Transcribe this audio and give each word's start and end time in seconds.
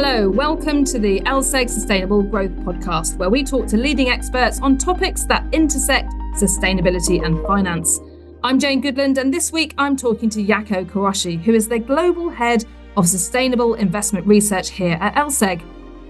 Hello, 0.00 0.30
welcome 0.30 0.84
to 0.84 1.00
the 1.00 1.18
LSEG 1.22 1.68
Sustainable 1.68 2.22
Growth 2.22 2.52
Podcast, 2.58 3.16
where 3.16 3.30
we 3.30 3.42
talk 3.42 3.66
to 3.66 3.76
leading 3.76 4.10
experts 4.10 4.60
on 4.60 4.78
topics 4.78 5.24
that 5.24 5.44
intersect 5.52 6.08
sustainability 6.36 7.26
and 7.26 7.44
finance. 7.44 7.98
I'm 8.44 8.60
Jane 8.60 8.80
Goodland, 8.80 9.18
and 9.18 9.34
this 9.34 9.50
week 9.50 9.74
I'm 9.76 9.96
talking 9.96 10.30
to 10.30 10.44
Jaakko 10.44 10.86
Kooroshy, 10.86 11.42
who 11.42 11.52
is 11.52 11.66
the 11.66 11.80
Global 11.80 12.30
Head 12.30 12.64
of 12.96 13.08
Sustainable 13.08 13.74
Investment 13.74 14.24
Research 14.24 14.70
here 14.70 14.96
at 15.00 15.16
LSEG. 15.16 15.62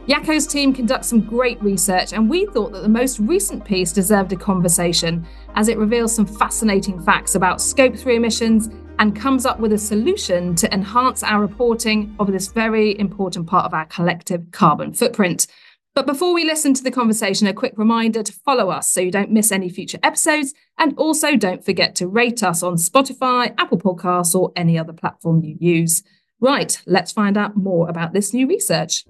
Jaakko's 0.06 0.46
team 0.46 0.74
conducts 0.74 1.08
some 1.08 1.22
great 1.22 1.58
research, 1.62 2.12
and 2.12 2.28
we 2.28 2.44
thought 2.44 2.72
that 2.72 2.82
the 2.82 2.90
most 2.90 3.18
recent 3.20 3.64
piece 3.64 3.90
deserved 3.90 4.34
a 4.34 4.36
conversation 4.36 5.26
as 5.54 5.68
it 5.68 5.78
reveals 5.78 6.14
some 6.14 6.26
fascinating 6.26 7.00
facts 7.00 7.36
about 7.36 7.58
Scope 7.58 7.96
3 7.96 8.16
emissions 8.16 8.68
and 8.98 9.14
comes 9.14 9.46
up 9.46 9.60
with 9.60 9.72
a 9.72 9.78
solution 9.78 10.54
to 10.56 10.72
enhance 10.72 11.22
our 11.22 11.40
reporting 11.40 12.14
of 12.18 12.32
this 12.32 12.48
very 12.48 12.98
important 12.98 13.46
part 13.46 13.64
of 13.64 13.74
our 13.74 13.86
collective 13.86 14.50
carbon 14.50 14.92
footprint. 14.92 15.46
But 15.94 16.06
before 16.06 16.32
we 16.32 16.44
listen 16.44 16.74
to 16.74 16.82
the 16.84 16.90
conversation, 16.90 17.48
a 17.48 17.52
quick 17.52 17.74
reminder 17.76 18.22
to 18.22 18.32
follow 18.32 18.70
us 18.70 18.90
so 18.90 19.00
you 19.00 19.10
don't 19.10 19.32
miss 19.32 19.50
any 19.50 19.68
future 19.68 19.98
episodes. 20.02 20.54
And 20.78 20.96
also 20.96 21.36
don't 21.36 21.64
forget 21.64 21.96
to 21.96 22.06
rate 22.06 22.42
us 22.42 22.62
on 22.62 22.74
Spotify, 22.74 23.52
Apple 23.58 23.78
Podcasts, 23.78 24.34
or 24.34 24.52
any 24.54 24.78
other 24.78 24.92
platform 24.92 25.42
you 25.42 25.56
use. 25.58 26.04
Right, 26.40 26.80
let's 26.86 27.10
find 27.10 27.36
out 27.36 27.56
more 27.56 27.88
about 27.88 28.12
this 28.12 28.32
new 28.32 28.46
research. 28.46 29.04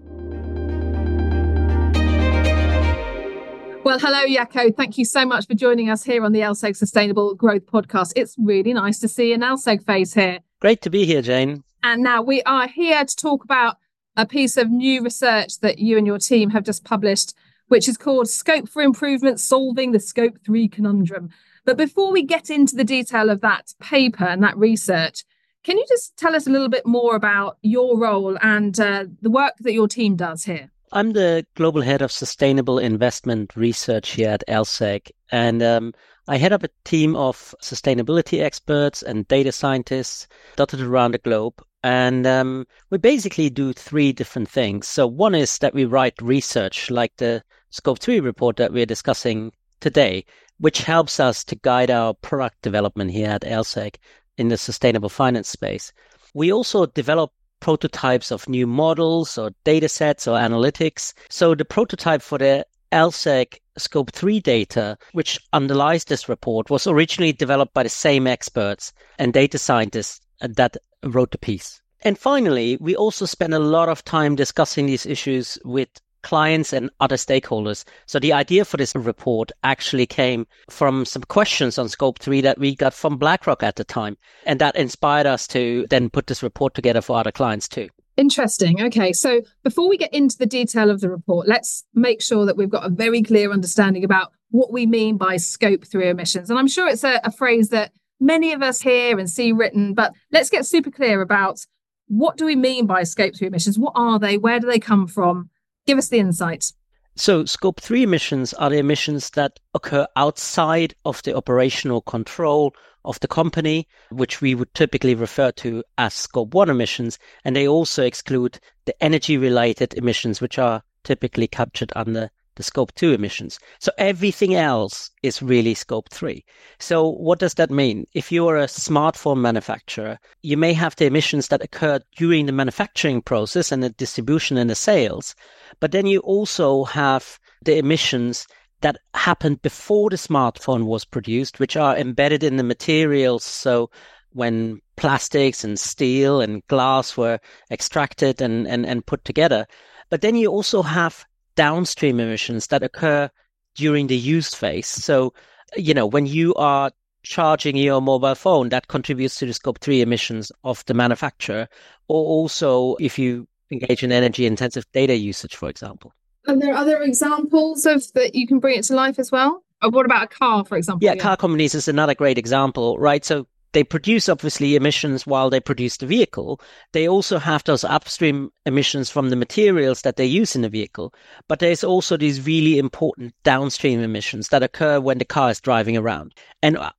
Well, 3.84 3.98
hello, 3.98 4.26
Jaakko. 4.26 4.76
Thank 4.76 4.98
you 4.98 5.04
so 5.04 5.24
much 5.24 5.46
for 5.46 5.54
joining 5.54 5.88
us 5.88 6.02
here 6.02 6.24
on 6.24 6.32
the 6.32 6.40
LSEG 6.40 6.76
Sustainable 6.76 7.34
Growth 7.34 7.64
Podcast. 7.64 8.12
It's 8.16 8.34
really 8.36 8.74
nice 8.74 8.98
to 8.98 9.08
see 9.08 9.32
an 9.32 9.40
LSEG 9.40 9.84
face 9.86 10.12
here. 10.12 10.40
Great 10.60 10.82
to 10.82 10.90
be 10.90 11.06
here, 11.06 11.22
Jane. 11.22 11.62
And 11.82 12.02
now 12.02 12.20
we 12.20 12.42
are 12.42 12.68
here 12.68 13.04
to 13.04 13.16
talk 13.16 13.44
about 13.44 13.76
a 14.16 14.26
piece 14.26 14.56
of 14.56 14.68
new 14.68 15.02
research 15.02 15.60
that 15.60 15.78
you 15.78 15.96
and 15.96 16.06
your 16.06 16.18
team 16.18 16.50
have 16.50 16.64
just 16.64 16.84
published, 16.84 17.34
which 17.68 17.88
is 17.88 17.96
called 17.96 18.28
Scope 18.28 18.68
for 18.68 18.82
Improvement 18.82 19.40
Solving 19.40 19.92
the 19.92 20.00
Scope 20.00 20.38
3 20.44 20.68
Conundrum. 20.68 21.30
But 21.64 21.76
before 21.76 22.10
we 22.12 22.24
get 22.24 22.50
into 22.50 22.74
the 22.74 22.84
detail 22.84 23.30
of 23.30 23.40
that 23.42 23.72
paper 23.80 24.24
and 24.24 24.42
that 24.42 24.58
research, 24.58 25.24
can 25.62 25.78
you 25.78 25.84
just 25.88 26.16
tell 26.16 26.34
us 26.34 26.46
a 26.46 26.50
little 26.50 26.68
bit 26.68 26.84
more 26.84 27.14
about 27.14 27.58
your 27.62 27.96
role 27.96 28.36
and 28.42 28.78
uh, 28.78 29.04
the 29.22 29.30
work 29.30 29.54
that 29.60 29.72
your 29.72 29.88
team 29.88 30.16
does 30.16 30.44
here? 30.44 30.70
I'm 30.90 31.12
the 31.12 31.44
global 31.54 31.82
head 31.82 32.00
of 32.00 32.10
sustainable 32.10 32.78
investment 32.78 33.54
research 33.54 34.10
here 34.10 34.30
at 34.30 34.44
LSEG, 34.48 35.10
and 35.30 35.62
um, 35.62 35.92
I 36.26 36.38
head 36.38 36.52
up 36.54 36.62
a 36.62 36.70
team 36.84 37.14
of 37.14 37.54
sustainability 37.62 38.40
experts 38.40 39.02
and 39.02 39.28
data 39.28 39.52
scientists 39.52 40.26
dotted 40.56 40.80
around 40.80 41.12
the 41.12 41.18
globe. 41.18 41.62
And 41.82 42.26
um, 42.26 42.66
we 42.88 42.96
basically 42.96 43.50
do 43.50 43.74
three 43.74 44.12
different 44.12 44.48
things. 44.48 44.88
So, 44.88 45.06
one 45.06 45.34
is 45.34 45.58
that 45.58 45.74
we 45.74 45.84
write 45.84 46.14
research 46.22 46.90
like 46.90 47.16
the 47.18 47.42
Scope 47.70 47.98
3 47.98 48.20
report 48.20 48.56
that 48.56 48.72
we're 48.72 48.86
discussing 48.86 49.52
today, 49.80 50.24
which 50.58 50.82
helps 50.82 51.20
us 51.20 51.44
to 51.44 51.56
guide 51.56 51.90
our 51.90 52.14
product 52.14 52.62
development 52.62 53.10
here 53.10 53.28
at 53.28 53.42
LSEG 53.42 53.96
in 54.38 54.48
the 54.48 54.56
sustainable 54.56 55.10
finance 55.10 55.48
space. 55.48 55.92
We 56.34 56.50
also 56.50 56.86
develop 56.86 57.32
prototypes 57.60 58.30
of 58.30 58.48
new 58.48 58.66
models 58.66 59.38
or 59.38 59.52
data 59.64 59.88
sets 59.88 60.26
or 60.26 60.38
analytics. 60.38 61.12
So 61.28 61.54
the 61.54 61.64
prototype 61.64 62.22
for 62.22 62.38
the 62.38 62.66
LSEG 62.92 63.58
Scope 63.76 64.12
3 64.12 64.40
data, 64.40 64.98
which 65.12 65.38
underlies 65.52 66.04
this 66.04 66.28
report, 66.28 66.70
was 66.70 66.86
originally 66.86 67.32
developed 67.32 67.74
by 67.74 67.82
the 67.82 67.88
same 67.88 68.26
experts 68.26 68.92
and 69.18 69.32
data 69.32 69.58
scientists 69.58 70.20
that 70.40 70.76
wrote 71.04 71.30
the 71.30 71.38
piece. 71.38 71.80
And 72.02 72.18
finally, 72.18 72.76
we 72.80 72.94
also 72.94 73.26
spent 73.26 73.54
a 73.54 73.58
lot 73.58 73.88
of 73.88 74.04
time 74.04 74.36
discussing 74.36 74.86
these 74.86 75.04
issues 75.04 75.58
with 75.64 75.88
clients 76.28 76.74
and 76.74 76.90
other 77.00 77.16
stakeholders. 77.16 77.84
So 78.04 78.18
the 78.18 78.34
idea 78.34 78.66
for 78.66 78.76
this 78.76 78.94
report 78.94 79.50
actually 79.64 80.04
came 80.04 80.46
from 80.68 81.06
some 81.06 81.22
questions 81.22 81.78
on 81.78 81.88
scope 81.88 82.18
three 82.18 82.42
that 82.42 82.58
we 82.58 82.76
got 82.76 82.92
from 82.92 83.16
BlackRock 83.16 83.62
at 83.62 83.76
the 83.76 83.84
time. 83.84 84.18
And 84.44 84.60
that 84.60 84.76
inspired 84.76 85.24
us 85.24 85.46
to 85.48 85.86
then 85.88 86.10
put 86.10 86.26
this 86.26 86.42
report 86.42 86.74
together 86.74 87.00
for 87.00 87.16
other 87.16 87.32
clients 87.32 87.66
too. 87.66 87.88
Interesting. 88.18 88.82
Okay. 88.82 89.14
So 89.14 89.40
before 89.64 89.88
we 89.88 89.96
get 89.96 90.12
into 90.12 90.36
the 90.36 90.44
detail 90.44 90.90
of 90.90 91.00
the 91.00 91.08
report, 91.08 91.48
let's 91.48 91.84
make 91.94 92.20
sure 92.20 92.44
that 92.44 92.58
we've 92.58 92.68
got 92.68 92.84
a 92.84 92.90
very 92.90 93.22
clear 93.22 93.50
understanding 93.50 94.04
about 94.04 94.30
what 94.50 94.70
we 94.70 94.84
mean 94.84 95.16
by 95.16 95.38
scope 95.38 95.86
three 95.86 96.10
emissions. 96.10 96.50
And 96.50 96.58
I'm 96.58 96.68
sure 96.68 96.88
it's 96.88 97.04
a, 97.04 97.22
a 97.24 97.32
phrase 97.32 97.70
that 97.70 97.92
many 98.20 98.52
of 98.52 98.60
us 98.60 98.82
hear 98.82 99.18
and 99.18 99.30
see 99.30 99.52
written, 99.52 99.94
but 99.94 100.12
let's 100.30 100.50
get 100.50 100.66
super 100.66 100.90
clear 100.90 101.22
about 101.22 101.58
what 102.06 102.36
do 102.36 102.44
we 102.44 102.56
mean 102.56 102.86
by 102.86 103.04
scope 103.04 103.34
three 103.34 103.46
emissions? 103.46 103.78
What 103.78 103.92
are 103.94 104.18
they? 104.18 104.36
Where 104.36 104.60
do 104.60 104.66
they 104.66 104.78
come 104.78 105.06
from? 105.06 105.48
Give 105.88 105.96
us 105.96 106.10
the 106.10 106.18
insights. 106.18 106.74
So, 107.16 107.46
scope 107.46 107.80
three 107.80 108.02
emissions 108.02 108.52
are 108.52 108.68
the 108.68 108.76
emissions 108.76 109.30
that 109.30 109.58
occur 109.72 110.06
outside 110.16 110.94
of 111.06 111.22
the 111.22 111.34
operational 111.34 112.02
control 112.02 112.74
of 113.06 113.18
the 113.20 113.26
company, 113.26 113.88
which 114.10 114.42
we 114.42 114.54
would 114.54 114.74
typically 114.74 115.14
refer 115.14 115.50
to 115.52 115.82
as 115.96 116.12
scope 116.12 116.52
one 116.52 116.68
emissions. 116.68 117.18
And 117.42 117.56
they 117.56 117.66
also 117.66 118.04
exclude 118.04 118.60
the 118.84 119.02
energy 119.02 119.38
related 119.38 119.94
emissions, 119.94 120.42
which 120.42 120.58
are 120.58 120.82
typically 121.04 121.46
captured 121.46 121.90
under 121.96 122.30
the 122.58 122.62
scope 122.64 122.92
two 122.94 123.12
emissions. 123.12 123.58
So 123.78 123.92
everything 123.98 124.56
else 124.56 125.10
is 125.22 125.40
really 125.40 125.74
scope 125.74 126.10
three. 126.10 126.44
So 126.80 127.08
what 127.08 127.38
does 127.38 127.54
that 127.54 127.70
mean? 127.70 128.04
If 128.14 128.32
you're 128.32 128.56
a 128.56 128.66
smartphone 128.66 129.38
manufacturer, 129.38 130.18
you 130.42 130.56
may 130.56 130.72
have 130.72 130.96
the 130.96 131.06
emissions 131.06 131.48
that 131.48 131.62
occur 131.62 132.00
during 132.16 132.46
the 132.46 132.52
manufacturing 132.52 133.22
process 133.22 133.70
and 133.70 133.80
the 133.80 133.90
distribution 133.90 134.56
and 134.56 134.68
the 134.68 134.74
sales, 134.74 135.36
but 135.80 135.92
then 135.92 136.06
you 136.06 136.20
also 136.20 136.84
have 136.84 137.38
the 137.62 137.76
emissions 137.76 138.46
that 138.80 138.98
happened 139.14 139.60
before 139.62 140.10
the 140.10 140.16
smartphone 140.16 140.84
was 140.84 141.04
produced, 141.04 141.58
which 141.58 141.76
are 141.76 141.96
embedded 141.96 142.42
in 142.42 142.56
the 142.56 142.62
materials. 142.62 143.44
So 143.44 143.90
when 144.32 144.80
plastics 144.96 145.64
and 145.64 145.78
steel 145.78 146.40
and 146.40 146.66
glass 146.68 147.16
were 147.16 147.38
extracted 147.70 148.40
and, 148.40 148.66
and, 148.66 148.86
and 148.86 149.06
put 149.06 149.24
together. 149.24 149.66
But 150.10 150.20
then 150.20 150.36
you 150.36 150.48
also 150.48 150.82
have 150.82 151.24
downstream 151.54 152.20
emissions 152.20 152.68
that 152.68 152.82
occur 152.82 153.30
during 153.74 154.06
the 154.06 154.16
use 154.16 154.54
phase. 154.54 154.86
So, 154.86 155.34
you 155.76 155.94
know, 155.94 156.06
when 156.06 156.26
you 156.26 156.54
are 156.54 156.90
charging 157.22 157.76
your 157.76 158.00
mobile 158.00 158.34
phone, 158.34 158.68
that 158.70 158.88
contributes 158.88 159.38
to 159.38 159.46
the 159.46 159.52
scope 159.52 159.80
three 159.80 160.00
emissions 160.00 160.52
of 160.64 160.84
the 160.86 160.94
manufacturer, 160.94 161.68
or 162.08 162.24
also 162.24 162.96
if 163.00 163.18
you 163.18 163.46
engage 163.70 164.02
in 164.02 164.12
energy 164.12 164.46
intensive 164.46 164.84
data 164.92 165.14
usage, 165.16 165.56
for 165.56 165.68
example. 165.68 166.12
Are 166.46 166.56
there 166.56 166.72
are 166.72 166.78
other 166.78 167.02
examples 167.02 167.84
of 167.84 168.10
that 168.14 168.34
you 168.34 168.46
can 168.46 168.58
bring 168.58 168.78
it 168.78 168.84
to 168.84 168.94
life 168.94 169.18
as 169.18 169.30
well? 169.30 169.62
Or 169.82 169.90
what 169.90 170.06
about 170.06 170.24
a 170.24 170.28
car, 170.28 170.64
for 170.64 170.76
example? 170.76 171.04
Yeah, 171.04 171.14
yeah, 171.14 171.22
car 171.22 171.36
companies 171.36 171.74
is 171.74 171.88
another 171.88 172.14
great 172.14 172.38
example, 172.38 172.98
right? 172.98 173.24
So 173.24 173.46
they 173.72 173.84
produce 173.84 174.28
obviously 174.28 174.74
emissions 174.76 175.26
while 175.26 175.50
they 175.50 175.60
produce 175.60 175.98
the 175.98 176.06
vehicle. 176.06 176.60
They 176.92 177.06
also 177.06 177.38
have 177.38 177.64
those 177.64 177.84
upstream 177.84 178.50
emissions 178.64 179.10
from 179.10 179.30
the 179.30 179.36
materials 179.36 180.02
that 180.02 180.16
they 180.16 180.24
use 180.24 180.56
in 180.56 180.62
the 180.62 180.68
vehicle. 180.68 181.12
But 181.48 181.58
there's 181.58 181.84
also 181.84 182.16
these 182.16 182.46
really 182.46 182.78
important 182.78 183.34
downstream 183.44 184.00
emissions 184.00 184.48
that 184.48 184.62
occur 184.62 185.00
when 185.00 185.18
the 185.18 185.24
car 185.24 185.50
is 185.50 185.60
driving 185.60 185.96
around. 185.96 186.34
And 186.62 186.78
uh, 186.78 186.90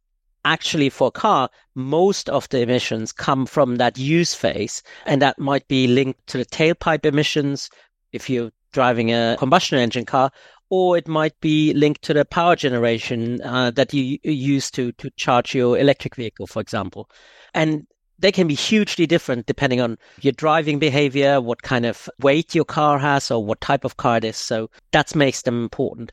actually 0.45 0.89
for 0.89 1.11
car, 1.11 1.49
most 1.75 2.29
of 2.29 2.47
the 2.49 2.61
emissions 2.61 3.11
come 3.11 3.45
from 3.45 3.75
that 3.77 3.97
use 3.97 4.33
phase. 4.33 4.81
And 5.05 5.21
that 5.21 5.39
might 5.39 5.67
be 5.67 5.87
linked 5.87 6.25
to 6.27 6.37
the 6.37 6.45
tailpipe 6.45 7.05
emissions 7.05 7.69
if 8.11 8.29
you're 8.29 8.51
driving 8.71 9.11
a 9.11 9.35
combustion 9.39 9.79
engine 9.79 10.05
car, 10.05 10.31
or 10.69 10.97
it 10.97 11.07
might 11.07 11.39
be 11.41 11.73
linked 11.73 12.03
to 12.03 12.13
the 12.13 12.25
power 12.25 12.55
generation 12.55 13.41
uh, 13.41 13.71
that 13.71 13.93
you 13.93 14.19
use 14.23 14.69
to 14.71 14.91
to 14.93 15.09
charge 15.11 15.55
your 15.55 15.77
electric 15.77 16.15
vehicle, 16.15 16.47
for 16.47 16.61
example. 16.61 17.09
And 17.53 17.87
they 18.19 18.31
can 18.31 18.47
be 18.47 18.53
hugely 18.53 19.07
different 19.07 19.45
depending 19.45 19.81
on 19.81 19.97
your 20.21 20.33
driving 20.33 20.77
behavior, 20.77 21.41
what 21.41 21.61
kind 21.61 21.85
of 21.85 22.09
weight 22.19 22.53
your 22.53 22.65
car 22.65 22.99
has, 22.99 23.31
or 23.31 23.43
what 23.43 23.61
type 23.61 23.85
of 23.85 23.97
car 23.97 24.17
it 24.17 24.25
is. 24.25 24.37
So 24.37 24.69
that 24.91 25.15
makes 25.15 25.41
them 25.41 25.63
important. 25.63 26.11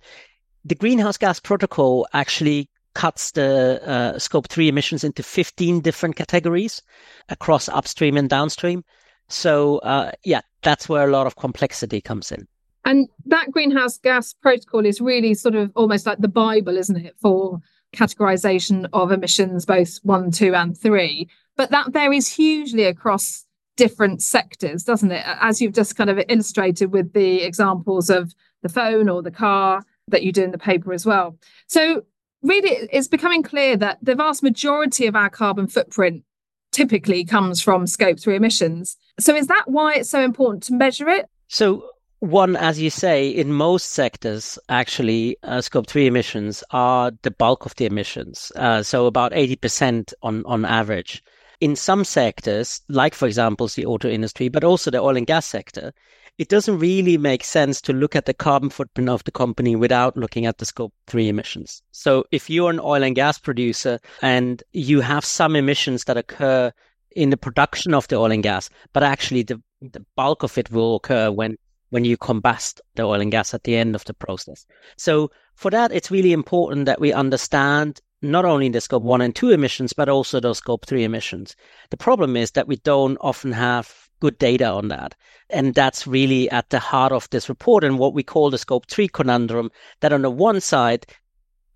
The 0.64 0.74
greenhouse 0.74 1.18
gas 1.18 1.40
protocol 1.40 2.06
actually 2.12 2.68
cuts 2.96 3.32
the 3.32 3.78
uh, 3.86 4.18
scope 4.18 4.48
3 4.48 4.68
emissions 4.68 5.04
into 5.04 5.22
15 5.22 5.80
different 5.80 6.16
categories 6.16 6.82
across 7.28 7.68
upstream 7.68 8.16
and 8.16 8.30
downstream. 8.30 8.82
So, 9.28 9.78
uh, 9.78 10.12
yeah, 10.24 10.40
that's 10.62 10.88
where 10.88 11.06
a 11.06 11.12
lot 11.12 11.26
of 11.26 11.36
complexity 11.36 12.00
comes 12.00 12.32
in. 12.32 12.48
And 12.86 13.08
that 13.26 13.50
greenhouse 13.50 13.98
gas 13.98 14.32
protocol 14.32 14.86
is 14.86 15.02
really 15.02 15.34
sort 15.34 15.56
of 15.56 15.72
almost 15.76 16.06
like 16.06 16.18
the 16.18 16.28
Bible, 16.28 16.78
isn't 16.78 16.96
it, 16.96 17.14
for 17.20 17.60
categorization 17.94 18.88
of 18.94 19.12
emissions, 19.12 19.66
both 19.66 19.98
one, 20.02 20.30
two, 20.30 20.54
and 20.54 20.74
three. 20.76 21.28
But 21.54 21.70
that 21.72 21.92
varies 21.92 22.28
hugely 22.32 22.84
across 22.84 23.44
different 23.76 24.22
sectors, 24.22 24.84
doesn't 24.84 25.12
it? 25.12 25.22
As 25.26 25.60
you've 25.60 25.74
just 25.74 25.96
kind 25.96 26.08
of 26.08 26.18
illustrated 26.30 26.92
with 26.92 27.12
the 27.12 27.42
examples 27.42 28.08
of 28.08 28.34
the 28.62 28.70
phone 28.70 29.10
or 29.10 29.22
the 29.22 29.30
car 29.30 29.82
that 30.08 30.22
you 30.22 30.32
do 30.32 30.44
in 30.44 30.52
the 30.52 30.58
paper 30.58 30.94
as 30.94 31.04
well. 31.04 31.36
So, 31.66 32.04
really, 32.42 32.88
it's 32.92 33.08
becoming 33.08 33.42
clear 33.42 33.76
that 33.76 33.98
the 34.02 34.14
vast 34.14 34.42
majority 34.42 35.06
of 35.06 35.16
our 35.16 35.30
carbon 35.30 35.66
footprint 35.66 36.24
typically 36.72 37.24
comes 37.24 37.62
from 37.62 37.86
scope 37.86 38.20
three 38.20 38.36
emissions. 38.36 38.96
So, 39.18 39.34
is 39.34 39.46
that 39.46 39.64
why 39.66 39.94
it's 39.94 40.10
so 40.10 40.22
important 40.22 40.62
to 40.64 40.74
measure 40.74 41.08
it? 41.08 41.26
So 41.48 41.88
one, 42.20 42.56
as 42.56 42.80
you 42.80 42.90
say, 42.90 43.28
in 43.28 43.52
most 43.52 43.92
sectors, 43.92 44.58
actually, 44.68 45.36
uh, 45.42 45.60
scope 45.60 45.86
three 45.86 46.06
emissions 46.06 46.64
are 46.70 47.12
the 47.22 47.30
bulk 47.30 47.66
of 47.66 47.74
the 47.76 47.86
emissions. 47.86 48.50
Uh, 48.56 48.82
so 48.82 49.06
about 49.06 49.32
80% 49.32 50.12
on, 50.22 50.44
on 50.46 50.64
average. 50.64 51.22
In 51.60 51.76
some 51.76 52.04
sectors, 52.04 52.82
like, 52.88 53.14
for 53.14 53.26
example, 53.26 53.68
the 53.68 53.86
auto 53.86 54.08
industry, 54.08 54.48
but 54.48 54.64
also 54.64 54.90
the 54.90 54.98
oil 55.00 55.16
and 55.16 55.26
gas 55.26 55.46
sector, 55.46 55.92
it 56.38 56.48
doesn't 56.48 56.78
really 56.78 57.16
make 57.16 57.42
sense 57.44 57.80
to 57.80 57.92
look 57.92 58.14
at 58.14 58.26
the 58.26 58.34
carbon 58.34 58.68
footprint 58.68 59.08
of 59.08 59.24
the 59.24 59.30
company 59.30 59.74
without 59.74 60.16
looking 60.16 60.44
at 60.46 60.58
the 60.58 60.66
scope 60.66 60.92
three 61.06 61.28
emissions. 61.28 61.82
So 61.92 62.24
if 62.30 62.50
you're 62.50 62.70
an 62.70 62.80
oil 62.80 63.02
and 63.02 63.14
gas 63.14 63.38
producer 63.38 63.98
and 64.20 64.62
you 64.72 65.00
have 65.00 65.24
some 65.24 65.56
emissions 65.56 66.04
that 66.04 66.16
occur 66.16 66.72
in 67.14 67.30
the 67.30 67.36
production 67.38 67.94
of 67.94 68.06
the 68.08 68.16
oil 68.16 68.30
and 68.30 68.42
gas, 68.42 68.68
but 68.92 69.02
actually 69.02 69.44
the, 69.44 69.62
the 69.80 70.04
bulk 70.14 70.42
of 70.42 70.58
it 70.58 70.70
will 70.70 70.96
occur 70.96 71.30
when 71.30 71.56
when 71.90 72.04
you 72.04 72.16
combust 72.16 72.80
the 72.96 73.04
oil 73.04 73.20
and 73.20 73.30
gas 73.30 73.54
at 73.54 73.62
the 73.62 73.76
end 73.76 73.94
of 73.94 74.04
the 74.04 74.12
process. 74.12 74.66
So 74.96 75.30
for 75.54 75.70
that, 75.70 75.92
it's 75.92 76.10
really 76.10 76.32
important 76.32 76.86
that 76.86 77.00
we 77.00 77.12
understand 77.12 78.00
not 78.22 78.44
only 78.44 78.68
the 78.68 78.80
scope 78.80 79.04
one 79.04 79.20
and 79.20 79.34
two 79.34 79.50
emissions, 79.50 79.92
but 79.92 80.08
also 80.08 80.40
those 80.40 80.58
scope 80.58 80.84
three 80.84 81.04
emissions. 81.04 81.54
The 81.90 81.96
problem 81.96 82.36
is 82.36 82.50
that 82.50 82.66
we 82.66 82.76
don't 82.76 83.16
often 83.20 83.52
have 83.52 84.05
good 84.20 84.38
data 84.38 84.66
on 84.66 84.88
that. 84.88 85.14
And 85.50 85.74
that's 85.74 86.06
really 86.06 86.50
at 86.50 86.70
the 86.70 86.78
heart 86.78 87.12
of 87.12 87.28
this 87.30 87.48
report 87.48 87.84
and 87.84 87.98
what 87.98 88.14
we 88.14 88.22
call 88.22 88.50
the 88.50 88.58
scope 88.58 88.86
three 88.88 89.08
conundrum 89.08 89.70
that 90.00 90.12
on 90.12 90.22
the 90.22 90.30
one 90.30 90.60
side, 90.60 91.06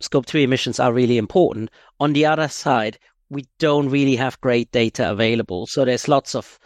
scope 0.01 0.27
three 0.27 0.43
emissions 0.43 0.81
are 0.81 0.93
really 0.93 1.19
important. 1.19 1.71
On 2.01 2.13
the 2.13 2.27
other 2.27 2.49
side, 2.49 2.99
we 3.29 3.47
don't 3.59 3.89
really 3.89 4.17
have 4.17 4.41
great 4.41 4.73
data 4.73 5.11
available. 5.11 5.67
So 5.67 5.85
there's 5.85 6.09
lots 6.09 6.35
of 6.35 6.59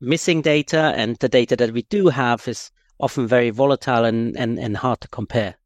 missing 0.00 0.42
data 0.42 0.92
and 0.96 1.16
the 1.16 1.28
data 1.28 1.56
that 1.56 1.72
we 1.72 1.82
do 1.82 2.08
have 2.08 2.46
is 2.46 2.70
often 3.00 3.26
very 3.26 3.50
volatile 3.50 4.04
and, 4.04 4.36
and, 4.36 4.58
and 4.58 4.76
hard 4.76 5.00
to 5.00 5.08
compare. 5.08 5.56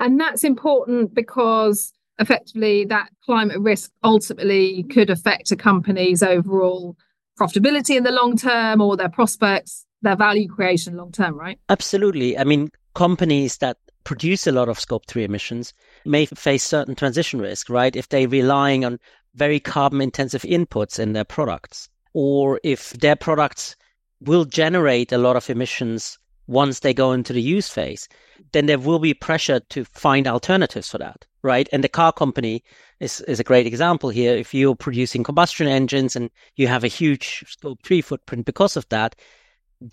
And 0.00 0.20
that's 0.20 0.44
important 0.44 1.14
because 1.14 1.92
effectively 2.18 2.84
that 2.86 3.08
climate 3.24 3.60
risk 3.60 3.90
ultimately 4.04 4.84
could 4.84 5.10
affect 5.10 5.50
a 5.52 5.56
company's 5.56 6.22
overall 6.22 6.96
profitability 7.38 7.96
in 7.96 8.04
the 8.04 8.12
long 8.12 8.36
term 8.36 8.80
or 8.80 8.96
their 8.96 9.08
prospects, 9.08 9.86
their 10.02 10.16
value 10.16 10.48
creation 10.48 10.96
long 10.96 11.12
term, 11.12 11.38
right? 11.38 11.58
Absolutely. 11.68 12.38
I 12.38 12.44
mean, 12.44 12.70
companies 12.94 13.58
that 13.58 13.78
produce 14.04 14.46
a 14.46 14.52
lot 14.52 14.68
of 14.68 14.80
scope 14.80 15.06
3 15.06 15.24
emissions 15.24 15.72
may 16.04 16.26
face 16.26 16.64
certain 16.64 16.94
transition 16.94 17.40
risk, 17.40 17.70
right? 17.70 17.94
If 17.94 18.08
they're 18.08 18.28
relying 18.28 18.84
on 18.84 18.98
very 19.34 19.60
carbon 19.60 20.00
intensive 20.00 20.42
inputs 20.42 20.98
in 20.98 21.12
their 21.12 21.24
products, 21.24 21.88
or 22.12 22.60
if 22.62 22.90
their 22.94 23.16
products 23.16 23.76
will 24.20 24.44
generate 24.44 25.12
a 25.12 25.18
lot 25.18 25.36
of 25.36 25.48
emissions 25.48 26.18
once 26.48 26.80
they 26.80 26.92
go 26.92 27.12
into 27.12 27.32
the 27.32 27.40
use 27.40 27.68
phase, 27.68 28.08
then 28.52 28.66
there 28.66 28.78
will 28.78 28.98
be 28.98 29.14
pressure 29.14 29.60
to 29.70 29.84
find 29.84 30.26
alternatives 30.26 30.90
for 30.90 30.98
that, 30.98 31.24
right? 31.42 31.68
And 31.72 31.82
the 31.82 31.88
car 31.88 32.12
company 32.12 32.62
is, 33.02 33.20
is 33.22 33.40
a 33.40 33.44
great 33.44 33.66
example 33.66 34.10
here. 34.10 34.34
If 34.34 34.54
you're 34.54 34.76
producing 34.76 35.24
combustion 35.24 35.66
engines 35.66 36.14
and 36.14 36.30
you 36.56 36.68
have 36.68 36.84
a 36.84 36.88
huge 36.88 37.44
scope 37.48 37.80
three 37.82 38.00
footprint 38.00 38.46
because 38.46 38.76
of 38.76 38.88
that, 38.90 39.16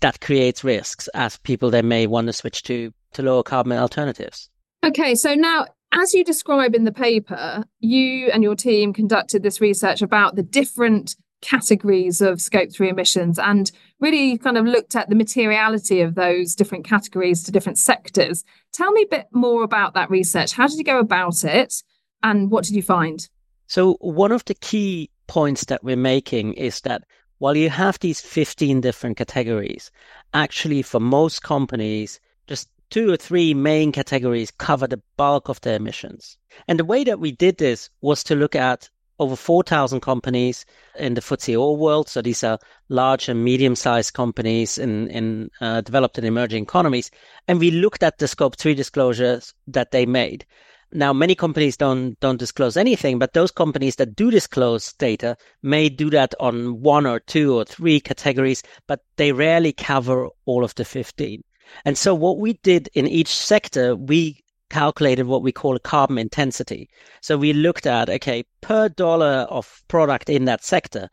that 0.00 0.20
creates 0.20 0.62
risks 0.62 1.08
as 1.08 1.36
people 1.38 1.70
then 1.70 1.88
may 1.88 2.06
want 2.06 2.28
to 2.28 2.32
switch 2.32 2.62
to, 2.64 2.92
to 3.14 3.22
lower 3.22 3.42
carbon 3.42 3.76
alternatives. 3.76 4.48
Okay, 4.84 5.16
so 5.16 5.34
now 5.34 5.66
as 5.92 6.14
you 6.14 6.24
describe 6.24 6.74
in 6.74 6.84
the 6.84 6.92
paper, 6.92 7.64
you 7.80 8.30
and 8.32 8.44
your 8.44 8.54
team 8.54 8.92
conducted 8.92 9.42
this 9.42 9.60
research 9.60 10.02
about 10.02 10.36
the 10.36 10.44
different 10.44 11.16
categories 11.40 12.20
of 12.20 12.40
scope 12.40 12.70
3 12.70 12.90
emissions 12.90 13.38
and 13.38 13.72
really 13.98 14.38
kind 14.38 14.56
of 14.56 14.66
looked 14.66 14.94
at 14.94 15.08
the 15.08 15.16
materiality 15.16 16.00
of 16.00 16.14
those 16.14 16.54
different 16.54 16.84
categories 16.84 17.42
to 17.42 17.50
different 17.50 17.78
sectors. 17.78 18.44
Tell 18.72 18.92
me 18.92 19.02
a 19.02 19.16
bit 19.16 19.26
more 19.32 19.64
about 19.64 19.94
that 19.94 20.10
research. 20.10 20.52
How 20.52 20.68
did 20.68 20.78
you 20.78 20.84
go 20.84 21.00
about 21.00 21.42
it 21.42 21.82
and 22.22 22.50
what 22.50 22.64
did 22.64 22.74
you 22.74 22.82
find? 22.82 23.28
So, 23.66 23.94
one 24.00 24.32
of 24.32 24.44
the 24.46 24.54
key 24.54 25.10
points 25.26 25.64
that 25.66 25.84
we're 25.84 25.96
making 25.96 26.54
is 26.54 26.80
that 26.82 27.04
while 27.38 27.56
you 27.56 27.70
have 27.70 27.98
these 28.00 28.20
15 28.20 28.80
different 28.80 29.16
categories, 29.16 29.90
actually, 30.34 30.82
for 30.82 31.00
most 31.00 31.42
companies, 31.42 32.20
just 32.46 32.68
two 32.90 33.10
or 33.10 33.16
three 33.16 33.54
main 33.54 33.92
categories 33.92 34.50
cover 34.50 34.86
the 34.86 35.00
bulk 35.16 35.48
of 35.48 35.60
their 35.62 35.76
emissions. 35.76 36.36
And 36.68 36.78
the 36.78 36.84
way 36.84 37.04
that 37.04 37.20
we 37.20 37.32
did 37.32 37.58
this 37.58 37.88
was 38.00 38.22
to 38.24 38.34
look 38.34 38.54
at 38.54 38.90
over 39.20 39.36
4,000 39.36 40.00
companies 40.00 40.64
in 40.98 41.14
the 41.14 41.20
FTSE 41.20 41.58
All 41.58 41.76
World. 41.76 42.08
So 42.08 42.22
these 42.22 42.42
are 42.42 42.58
large 42.88 43.28
and 43.28 43.44
medium 43.44 43.76
sized 43.76 44.14
companies 44.14 44.78
in, 44.78 45.08
in 45.08 45.50
uh, 45.60 45.82
developed 45.82 46.18
and 46.18 46.26
emerging 46.26 46.64
economies. 46.64 47.10
And 47.46 47.60
we 47.60 47.70
looked 47.70 48.02
at 48.02 48.18
the 48.18 48.26
scope 48.26 48.56
three 48.56 48.74
disclosures 48.74 49.54
that 49.68 49.90
they 49.92 50.06
made. 50.06 50.46
Now, 50.92 51.12
many 51.12 51.36
companies 51.36 51.76
don't, 51.76 52.18
don't 52.18 52.38
disclose 52.38 52.76
anything, 52.76 53.18
but 53.18 53.32
those 53.32 53.52
companies 53.52 53.96
that 53.96 54.16
do 54.16 54.30
disclose 54.30 54.92
data 54.94 55.36
may 55.62 55.88
do 55.88 56.10
that 56.10 56.34
on 56.40 56.80
one 56.80 57.06
or 57.06 57.20
two 57.20 57.56
or 57.56 57.64
three 57.64 58.00
categories, 58.00 58.62
but 58.88 59.00
they 59.16 59.30
rarely 59.30 59.72
cover 59.72 60.28
all 60.46 60.64
of 60.64 60.74
the 60.74 60.84
15. 60.84 61.42
And 61.84 61.96
so 61.96 62.14
what 62.14 62.38
we 62.38 62.54
did 62.54 62.88
in 62.94 63.06
each 63.06 63.28
sector, 63.28 63.94
we 63.94 64.42
calculated 64.70 65.26
what 65.26 65.42
we 65.42 65.52
call 65.52 65.76
a 65.76 65.80
carbon 65.80 66.18
intensity. 66.18 66.88
So 67.20 67.36
we 67.36 67.52
looked 67.52 67.86
at, 67.86 68.08
okay, 68.08 68.44
per 68.60 68.88
dollar 68.88 69.46
of 69.50 69.82
product 69.88 70.28
in 70.28 70.46
that 70.46 70.64
sector, 70.64 71.08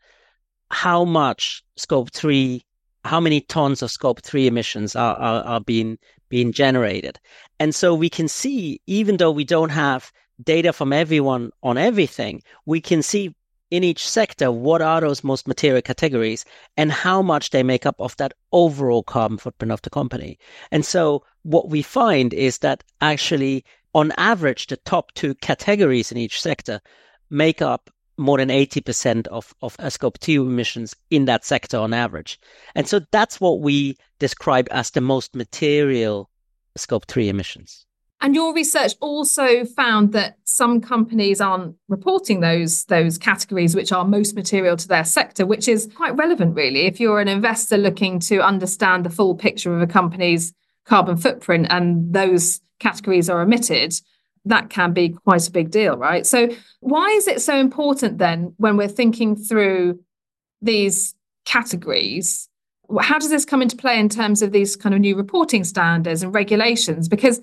how 0.70 1.04
much 1.04 1.62
scope 1.76 2.10
three, 2.12 2.62
how 3.04 3.20
many 3.20 3.40
tons 3.42 3.82
of 3.82 3.90
scope 3.90 4.22
three 4.22 4.46
emissions 4.46 4.96
are, 4.96 5.16
are, 5.16 5.42
are 5.44 5.60
being, 5.60 5.98
being 6.28 6.52
generated. 6.52 7.18
And 7.58 7.74
so 7.74 7.94
we 7.94 8.08
can 8.10 8.28
see, 8.28 8.80
even 8.86 9.16
though 9.16 9.30
we 9.30 9.44
don't 9.44 9.70
have 9.70 10.12
data 10.42 10.72
from 10.72 10.92
everyone 10.92 11.50
on 11.62 11.78
everything, 11.78 12.42
we 12.66 12.80
can 12.80 13.02
see 13.02 13.34
in 13.70 13.84
each 13.84 14.08
sector 14.08 14.50
what 14.50 14.80
are 14.80 15.00
those 15.00 15.22
most 15.22 15.46
material 15.46 15.82
categories 15.82 16.44
and 16.76 16.90
how 16.90 17.20
much 17.20 17.50
they 17.50 17.62
make 17.62 17.84
up 17.84 17.96
of 18.00 18.16
that 18.16 18.32
overall 18.52 19.02
carbon 19.02 19.38
footprint 19.38 19.72
of 19.72 19.82
the 19.82 19.90
company. 19.90 20.38
And 20.70 20.84
so 20.84 21.24
what 21.42 21.68
we 21.68 21.82
find 21.82 22.32
is 22.32 22.58
that 22.58 22.82
actually, 23.00 23.64
on 23.94 24.12
average, 24.16 24.68
the 24.68 24.76
top 24.78 25.12
two 25.12 25.34
categories 25.36 26.10
in 26.10 26.18
each 26.18 26.40
sector 26.40 26.80
make 27.30 27.60
up 27.60 27.90
more 28.18 28.38
than 28.38 28.48
80% 28.48 29.26
of, 29.28 29.54
of 29.62 29.76
scope 29.90 30.18
2 30.18 30.46
emissions 30.46 30.94
in 31.10 31.26
that 31.26 31.44
sector 31.44 31.78
on 31.78 31.94
average. 31.94 32.40
And 32.74 32.88
so 32.88 33.00
that's 33.10 33.40
what 33.40 33.60
we 33.60 33.96
describe 34.18 34.68
as 34.70 34.90
the 34.90 35.00
most 35.00 35.34
material 35.34 36.30
scope 36.76 37.06
3 37.06 37.28
emissions. 37.28 37.86
And 38.20 38.34
your 38.34 38.52
research 38.52 38.94
also 39.00 39.64
found 39.64 40.12
that 40.12 40.38
some 40.42 40.80
companies 40.80 41.40
aren't 41.40 41.76
reporting 41.88 42.40
those 42.40 42.84
those 42.86 43.16
categories 43.16 43.76
which 43.76 43.92
are 43.92 44.04
most 44.04 44.34
material 44.34 44.76
to 44.76 44.88
their 44.88 45.04
sector, 45.04 45.46
which 45.46 45.68
is 45.68 45.88
quite 45.94 46.16
relevant 46.16 46.56
really. 46.56 46.86
If 46.86 46.98
you're 46.98 47.20
an 47.20 47.28
investor 47.28 47.76
looking 47.76 48.18
to 48.20 48.44
understand 48.44 49.04
the 49.04 49.10
full 49.10 49.36
picture 49.36 49.74
of 49.74 49.82
a 49.82 49.86
company's 49.86 50.52
carbon 50.84 51.16
footprint 51.16 51.68
and 51.70 52.12
those 52.12 52.60
categories 52.80 53.30
are 53.30 53.40
omitted, 53.40 53.94
that 54.44 54.70
can 54.70 54.92
be 54.92 55.10
quite 55.10 55.46
a 55.46 55.50
big 55.50 55.70
deal, 55.70 55.96
right? 55.96 56.26
So, 56.26 56.48
why 56.80 57.08
is 57.10 57.26
it 57.28 57.40
so 57.40 57.56
important 57.56 58.18
then 58.18 58.54
when 58.56 58.76
we're 58.76 58.88
thinking 58.88 59.36
through 59.36 60.00
these 60.62 61.14
categories? 61.44 62.48
How 63.00 63.18
does 63.18 63.30
this 63.30 63.44
come 63.44 63.62
into 63.62 63.76
play 63.76 63.98
in 63.98 64.08
terms 64.08 64.40
of 64.42 64.52
these 64.52 64.74
kind 64.76 64.94
of 64.94 65.00
new 65.00 65.16
reporting 65.16 65.64
standards 65.64 66.22
and 66.22 66.34
regulations? 66.34 67.08
Because, 67.08 67.40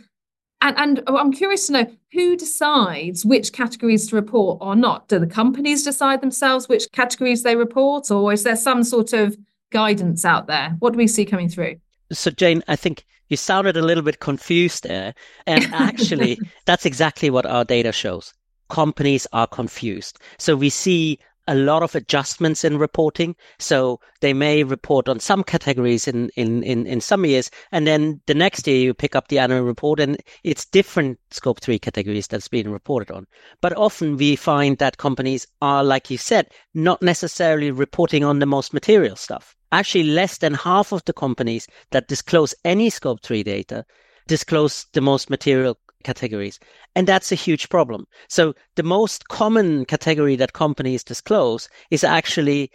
and, 0.62 0.78
and 0.78 1.04
oh, 1.08 1.18
I'm 1.18 1.32
curious 1.32 1.68
to 1.68 1.74
know 1.74 1.92
who 2.12 2.36
decides 2.36 3.26
which 3.26 3.54
categories 3.54 4.10
to 4.10 4.16
report 4.16 4.58
or 4.62 4.76
not. 4.76 5.08
Do 5.08 5.20
the 5.20 5.28
companies 5.28 5.84
decide 5.84 6.22
themselves 6.22 6.68
which 6.68 6.92
categories 6.92 7.44
they 7.44 7.56
report, 7.56 8.10
or 8.10 8.34
is 8.34 8.44
there 8.44 8.56
some 8.56 8.84
sort 8.84 9.14
of 9.14 9.38
guidance 9.72 10.26
out 10.26 10.48
there? 10.48 10.76
What 10.80 10.94
do 10.94 10.98
we 10.98 11.08
see 11.08 11.26
coming 11.26 11.50
through? 11.50 11.76
So, 12.12 12.32
Jane, 12.32 12.64
I 12.68 12.76
think 12.76 13.06
you 13.30 13.38
sounded 13.38 13.78
a 13.78 13.82
little 13.82 14.04
bit 14.04 14.20
confused 14.20 14.84
there. 14.84 15.14
And 15.48 15.66
actually, 15.74 16.40
that's 16.66 16.86
exactly 16.86 17.30
what 17.30 17.46
our 17.46 17.66
data 17.66 17.92
shows. 17.92 18.34
Companies 18.70 19.28
are 19.34 19.48
confused. 19.48 20.20
So 20.38 20.56
we 20.56 20.70
see 20.70 21.20
a 21.48 21.56
lot 21.56 21.84
of 21.84 21.94
adjustments 21.96 22.64
in 22.64 22.78
reporting. 22.78 23.36
So 23.60 24.00
they 24.22 24.34
may 24.34 24.64
report 24.64 25.08
on 25.08 25.20
some 25.20 25.44
categories 25.44 26.08
in, 26.08 26.30
in, 26.36 26.64
in, 26.64 26.88
in 26.88 27.02
some 27.02 27.26
years. 27.26 27.52
And 27.72 27.86
then 27.86 28.22
the 28.26 28.34
next 28.34 28.66
year 28.68 28.78
you 28.78 28.94
pick 28.94 29.16
up 29.16 29.28
the 29.28 29.40
annual 29.40 29.62
report 29.62 30.00
and 30.00 30.18
it's 30.44 30.66
different 30.66 31.20
scope 31.32 31.62
three 31.62 31.78
categories 31.78 32.28
that's 32.28 32.48
being 32.48 32.72
reported 32.72 33.12
on. 33.12 33.28
But 33.62 33.78
often 33.78 34.18
we 34.18 34.36
find 34.36 34.78
that 34.80 34.98
companies 34.98 35.46
are, 35.62 35.84
like 35.84 36.10
you 36.10 36.18
said, 36.18 36.50
not 36.74 37.02
necessarily 37.02 37.70
reporting 37.72 38.24
on 38.24 38.40
the 38.40 38.48
most 38.48 38.74
material 38.74 39.16
stuff 39.16 39.56
actually 39.76 40.06
less 40.06 40.38
than 40.38 40.54
half 40.54 40.92
of 40.92 41.04
the 41.06 41.14
companies 41.14 41.68
that 41.92 42.08
disclose 42.08 42.56
any 42.64 42.90
scope 42.90 43.22
3 43.22 43.44
data 43.44 43.86
disclose 44.28 44.86
the 44.94 45.02
most 45.02 45.30
material 45.30 45.78
categories. 46.04 46.60
And 46.96 47.08
that's 47.08 47.32
a 47.32 47.36
huge 47.36 47.70
problem. 47.70 48.08
So 48.30 48.54
the 48.76 48.84
most 48.84 49.28
common 49.28 49.86
category 49.86 50.36
that 50.38 50.54
companies 50.54 51.04
disclose 51.04 51.68
is 51.92 52.04
actually 52.04 52.72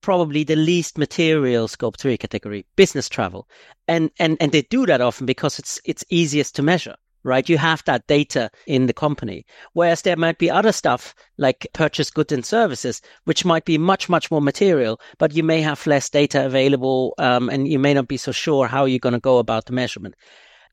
probably 0.00 0.44
the 0.44 0.56
least 0.56 0.98
material 0.98 1.68
scope 1.68 1.96
3 1.98 2.18
category 2.18 2.66
business 2.76 3.08
travel 3.08 3.48
and 3.88 4.10
and 4.18 4.36
and 4.38 4.52
they 4.52 4.60
do 4.60 4.84
that 4.84 5.00
often 5.00 5.24
because 5.24 5.58
it's 5.58 5.80
it's 5.86 6.04
easiest 6.10 6.54
to 6.54 6.62
measure 6.62 6.94
right? 7.24 7.48
You 7.48 7.58
have 7.58 7.82
that 7.84 8.06
data 8.06 8.50
in 8.66 8.86
the 8.86 8.92
company. 8.92 9.44
Whereas 9.72 10.02
there 10.02 10.16
might 10.16 10.38
be 10.38 10.50
other 10.50 10.72
stuff 10.72 11.14
like 11.38 11.66
purchase 11.72 12.10
goods 12.10 12.32
and 12.32 12.44
services 12.44 13.02
which 13.24 13.44
might 13.44 13.64
be 13.64 13.78
much 13.78 14.08
much 14.08 14.30
more 14.30 14.40
material 14.40 15.00
but 15.18 15.34
you 15.34 15.42
may 15.42 15.60
have 15.60 15.86
less 15.86 16.08
data 16.08 16.46
available 16.46 17.14
um, 17.18 17.48
and 17.48 17.66
you 17.66 17.78
may 17.78 17.94
not 17.94 18.06
be 18.06 18.16
so 18.16 18.30
sure 18.30 18.66
how 18.68 18.84
you're 18.84 18.98
going 18.98 19.14
to 19.14 19.18
go 19.20 19.38
about 19.38 19.66
the 19.66 19.72
measurement. 19.72 20.14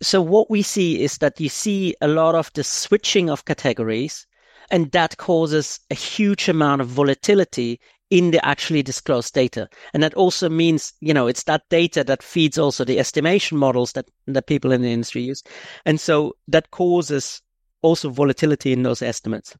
So 0.01 0.21
what 0.21 0.49
we 0.49 0.61
see 0.61 1.01
is 1.01 1.17
that 1.19 1.39
you 1.39 1.49
see 1.49 1.95
a 2.01 2.07
lot 2.07 2.35
of 2.35 2.51
the 2.53 2.63
switching 2.63 3.29
of 3.29 3.45
categories 3.45 4.27
and 4.69 4.91
that 4.91 5.17
causes 5.17 5.79
a 5.89 5.95
huge 5.95 6.49
amount 6.49 6.81
of 6.81 6.87
volatility 6.87 7.79
in 8.11 8.31
the 8.31 8.45
actually 8.45 8.83
disclosed 8.83 9.33
data. 9.33 9.67
And 9.93 10.03
that 10.03 10.13
also 10.13 10.49
means, 10.49 10.93
you 10.99 11.13
know, 11.13 11.27
it's 11.27 11.43
that 11.43 11.63
data 11.69 12.03
that 12.03 12.21
feeds 12.21 12.57
also 12.57 12.83
the 12.83 12.99
estimation 12.99 13.57
models 13.57 13.93
that, 13.93 14.05
that 14.27 14.47
people 14.47 14.71
in 14.71 14.81
the 14.81 14.91
industry 14.91 15.23
use. 15.23 15.41
And 15.85 15.99
so 15.99 16.33
that 16.49 16.69
causes 16.71 17.41
also 17.81 18.09
volatility 18.09 18.73
in 18.73 18.83
those 18.83 19.01
estimates. 19.01 19.55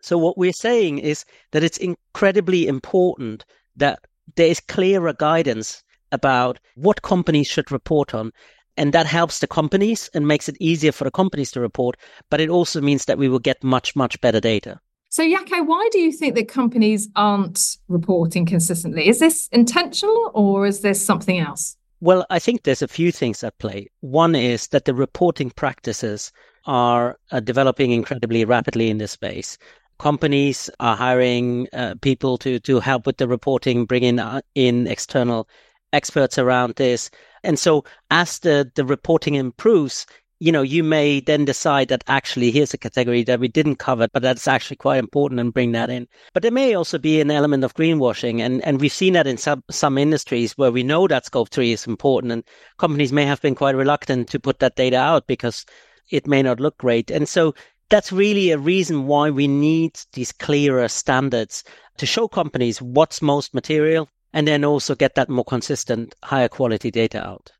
So 0.00 0.16
what 0.16 0.38
we're 0.38 0.52
saying 0.52 1.00
is 1.00 1.24
that 1.50 1.64
it's 1.64 1.78
incredibly 1.78 2.68
important 2.68 3.44
that 3.74 3.98
there 4.36 4.46
is 4.46 4.60
clearer 4.60 5.12
guidance 5.12 5.82
about 6.12 6.60
what 6.76 7.02
companies 7.02 7.48
should 7.48 7.72
report 7.72 8.14
on 8.14 8.30
and 8.76 8.92
that 8.92 9.06
helps 9.06 9.40
the 9.40 9.46
companies 9.46 10.08
and 10.14 10.28
makes 10.28 10.48
it 10.48 10.56
easier 10.60 10.92
for 10.92 11.04
the 11.04 11.10
companies 11.10 11.50
to 11.52 11.60
report. 11.60 11.96
But 12.30 12.40
it 12.40 12.50
also 12.50 12.80
means 12.80 13.06
that 13.06 13.18
we 13.18 13.28
will 13.28 13.38
get 13.38 13.64
much, 13.64 13.96
much 13.96 14.20
better 14.20 14.40
data. 14.40 14.78
So, 15.16 15.22
Jaakko, 15.22 15.66
why 15.66 15.88
do 15.92 15.98
you 15.98 16.12
think 16.12 16.34
that 16.34 16.46
companies 16.46 17.08
aren't 17.16 17.78
reporting 17.88 18.44
consistently? 18.44 19.08
Is 19.08 19.18
this 19.18 19.48
intentional 19.50 20.30
or 20.34 20.66
is 20.66 20.82
this 20.82 21.02
something 21.02 21.38
else? 21.38 21.74
Well, 22.00 22.26
I 22.28 22.38
think 22.38 22.64
there's 22.64 22.82
a 22.82 22.86
few 22.86 23.10
things 23.10 23.42
at 23.42 23.56
play. 23.56 23.88
One 24.00 24.34
is 24.34 24.68
that 24.68 24.84
the 24.84 24.92
reporting 24.92 25.48
practices 25.48 26.32
are 26.66 27.18
uh, 27.30 27.40
developing 27.40 27.92
incredibly 27.92 28.44
rapidly 28.44 28.90
in 28.90 28.98
this 28.98 29.12
space. 29.12 29.56
Companies 29.98 30.68
are 30.80 30.94
hiring 30.94 31.66
uh, 31.72 31.94
people 32.02 32.36
to 32.36 32.60
to 32.60 32.78
help 32.80 33.06
with 33.06 33.16
the 33.16 33.26
reporting, 33.26 33.86
bringing 33.86 34.18
uh, 34.18 34.42
in 34.54 34.86
external 34.86 35.48
experts 35.94 36.36
around 36.36 36.74
this. 36.74 37.08
And 37.42 37.58
so 37.58 37.84
as 38.10 38.40
the, 38.40 38.70
the 38.74 38.84
reporting 38.84 39.36
improves, 39.36 40.04
you 40.38 40.52
know, 40.52 40.62
you 40.62 40.84
may 40.84 41.20
then 41.20 41.44
decide 41.44 41.88
that 41.88 42.04
actually 42.08 42.50
here's 42.50 42.74
a 42.74 42.78
category 42.78 43.22
that 43.24 43.40
we 43.40 43.48
didn't 43.48 43.76
cover, 43.76 44.06
but 44.12 44.22
that's 44.22 44.46
actually 44.46 44.76
quite 44.76 44.98
important 44.98 45.40
and 45.40 45.54
bring 45.54 45.72
that 45.72 45.88
in. 45.88 46.06
But 46.34 46.42
there 46.42 46.52
may 46.52 46.74
also 46.74 46.98
be 46.98 47.20
an 47.20 47.30
element 47.30 47.64
of 47.64 47.74
greenwashing. 47.74 48.40
And, 48.40 48.62
and 48.64 48.80
we've 48.80 48.92
seen 48.92 49.14
that 49.14 49.26
in 49.26 49.38
some, 49.38 49.64
some 49.70 49.96
industries 49.96 50.52
where 50.58 50.72
we 50.72 50.82
know 50.82 51.08
that 51.08 51.24
scope 51.24 51.48
three 51.48 51.72
is 51.72 51.86
important 51.86 52.32
and 52.32 52.44
companies 52.76 53.12
may 53.12 53.24
have 53.24 53.40
been 53.40 53.54
quite 53.54 53.76
reluctant 53.76 54.28
to 54.28 54.40
put 54.40 54.58
that 54.58 54.76
data 54.76 54.96
out 54.96 55.26
because 55.26 55.64
it 56.10 56.26
may 56.26 56.42
not 56.42 56.60
look 56.60 56.76
great. 56.76 57.10
And 57.10 57.28
so 57.28 57.54
that's 57.88 58.12
really 58.12 58.50
a 58.50 58.58
reason 58.58 59.06
why 59.06 59.30
we 59.30 59.48
need 59.48 59.98
these 60.12 60.32
clearer 60.32 60.88
standards 60.88 61.64
to 61.96 62.04
show 62.04 62.28
companies 62.28 62.82
what's 62.82 63.22
most 63.22 63.54
material 63.54 64.08
and 64.34 64.46
then 64.46 64.64
also 64.64 64.94
get 64.94 65.14
that 65.14 65.30
more 65.30 65.44
consistent, 65.44 66.14
higher 66.22 66.48
quality 66.48 66.90
data 66.90 67.24
out. 67.24 67.52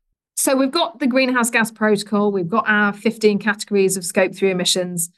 So 0.47 0.55
we've 0.55 0.71
got 0.71 0.99
the 0.99 1.07
greenhouse 1.07 1.49
gas 1.49 1.71
protocol, 1.71 2.31
we've 2.31 2.47
got 2.47 2.63
our 2.69 2.93
15 2.93 3.37
categories 3.37 3.97
of 3.97 4.05
scope 4.05 4.33
3 4.33 4.49
emissions, 4.49 5.09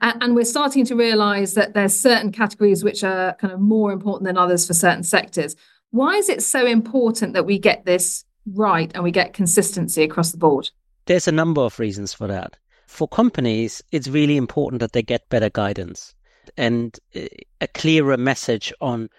and 0.00 0.34
we're 0.34 0.46
starting 0.46 0.86
to 0.86 0.96
realize 0.96 1.52
that 1.52 1.74
there's 1.74 1.92
certain 1.92 2.32
categories 2.32 2.82
which 2.82 3.04
are 3.04 3.34
kind 3.34 3.52
of 3.52 3.60
more 3.60 3.92
important 3.92 4.26
than 4.26 4.38
others 4.38 4.66
for 4.66 4.72
certain 4.72 5.02
sectors. 5.02 5.56
Why 5.90 6.14
is 6.14 6.30
it 6.30 6.42
so 6.42 6.64
important 6.64 7.34
that 7.34 7.44
we 7.44 7.58
get 7.58 7.84
this 7.84 8.24
right 8.54 8.90
and 8.94 9.04
we 9.04 9.10
get 9.10 9.34
consistency 9.34 10.04
across 10.04 10.32
the 10.32 10.38
board? 10.38 10.70
There's 11.04 11.28
a 11.28 11.32
number 11.32 11.60
of 11.60 11.78
reasons 11.78 12.14
for 12.14 12.26
that. 12.26 12.56
For 12.86 13.06
companies, 13.06 13.82
it's 13.92 14.08
really 14.08 14.38
important 14.38 14.80
that 14.80 14.94
they 14.94 15.02
get 15.02 15.28
better 15.28 15.50
guidance 15.50 16.14
and 16.56 16.98
uh, 17.14 17.26
a 17.60 17.66
clearer 17.66 18.16
message 18.16 18.72
on 18.80 19.10